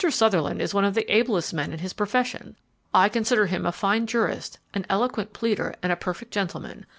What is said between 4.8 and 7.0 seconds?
eloquent pleader, and a perfect gentleman.